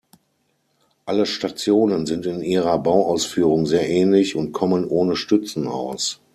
[1.05, 6.19] Alle Stationen sind in ihrer Bauausführung sehr ähnlich und kommen ohne Stützen aus.